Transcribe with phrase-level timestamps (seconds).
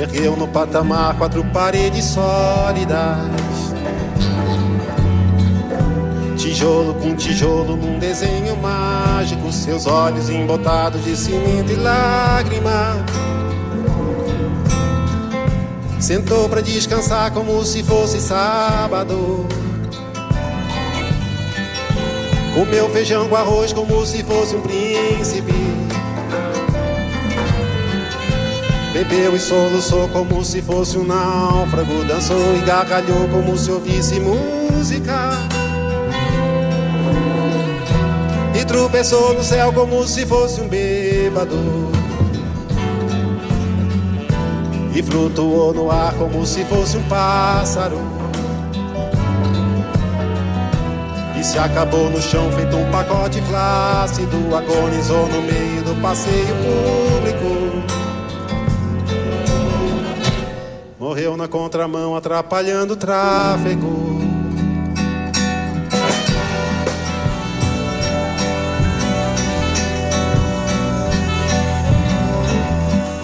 [0.00, 3.18] Ergueu no patamar quatro paredes sólidas.
[6.38, 9.52] Tijolo com tijolo num desenho mágico.
[9.52, 13.04] Seus olhos embotados de cimento e lágrima.
[16.00, 19.46] Sentou para descansar como se fosse sábado.
[22.54, 25.52] Comeu feijão com arroz como se fosse um príncipe.
[28.92, 32.04] Bebeu e soluçou como se fosse um náufrago.
[32.04, 35.30] Dançou e gargalhou como se ouvisse música.
[38.58, 41.56] E tropeçou no céu como se fosse um bêbado.
[44.92, 47.98] E flutuou no ar como se fosse um pássaro.
[51.38, 58.00] E se acabou no chão feito um pacote flácido Agonizou no meio do passeio público
[61.10, 64.20] Morreu na contramão atrapalhando o tráfego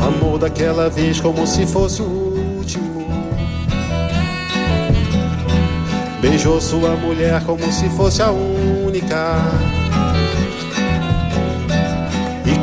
[0.05, 2.61] Amor daquela vez como se fosse o
[6.21, 9.76] Beijou sua mulher como se fosse a única.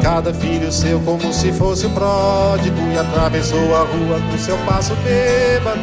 [0.03, 2.77] Cada filho seu como se fosse o pródigo.
[2.93, 5.79] E atravessou a rua com seu passo bêbado.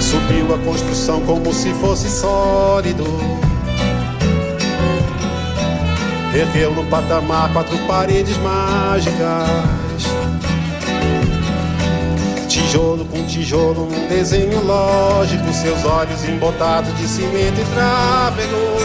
[0.00, 3.04] Subiu a construção como se fosse sólido.
[6.34, 10.06] Ergueu no patamar quatro paredes mágicas.
[12.48, 18.75] Tijolo com tijolo num desenho lógico, seus olhos embotados de cimento e tráfego.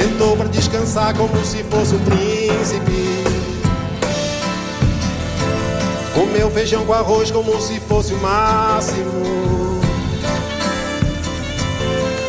[0.00, 3.22] Sentou para descansar como se fosse um príncipe.
[6.14, 9.78] Comeu feijão com arroz como se fosse o máximo.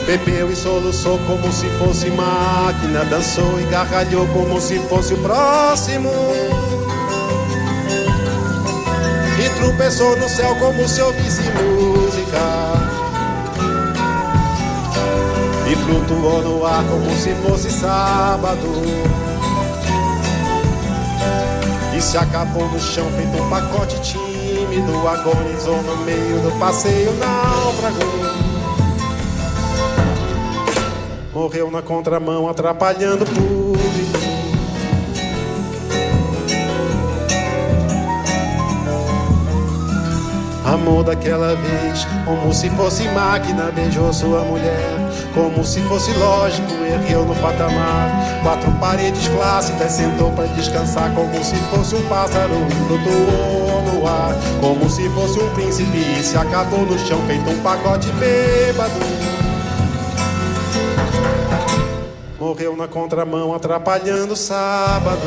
[0.05, 3.05] Bebeu e soluçou como se fosse máquina.
[3.05, 6.11] Dançou e gargalhou como se fosse o próximo.
[9.39, 12.91] E tropeçou no céu como se ouvisse música
[15.71, 18.67] E flutuou no ar como se fosse sábado.
[21.95, 27.99] E se acabou no chão feito um pacote tímido Agonizou no meio do passeio náufrago.
[31.33, 33.70] Morreu na contramão atrapalhando o
[40.81, 44.97] Amor daquela vez, como se fosse máquina, beijou sua mulher.
[45.31, 48.09] Como se fosse lógico, ergueu no patamar.
[48.41, 51.13] Quatro paredes flácidas, sentou para descansar.
[51.13, 52.55] Como se fosse um pássaro,
[52.87, 54.33] flutuou no ar.
[54.59, 58.91] Como se fosse um príncipe, e se acabou no chão, feito um pacote bêbado.
[62.39, 65.21] Morreu na contramão, atrapalhando o sábado.